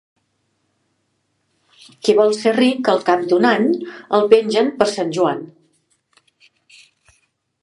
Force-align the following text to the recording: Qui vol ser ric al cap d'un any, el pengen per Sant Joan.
Qui 2.01 2.15
vol 2.21 2.33
ser 2.39 2.55
ric 2.57 2.91
al 2.95 3.05
cap 3.11 3.27
d'un 3.33 3.47
any, 3.53 3.69
el 4.21 4.27
pengen 4.35 4.75
per 4.81 4.89
Sant 4.97 5.17
Joan. 5.19 5.49